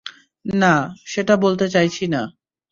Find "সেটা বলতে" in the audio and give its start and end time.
1.05-1.65